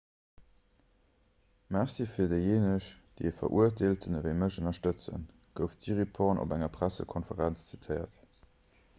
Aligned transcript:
merci 1.75 2.05
fir 2.13 2.29
déijéineg 2.31 2.87
déi 3.19 3.27
e 3.31 3.33
verurteelten 3.41 4.17
ewéi 4.19 4.33
mech 4.39 4.57
ënnerstëtzen 4.61 5.27
gouf 5.59 5.75
d'siriporn 5.81 6.41
op 6.45 6.55
enger 6.57 6.73
pressekonferenz 6.79 7.63
zitéiert 7.75 8.25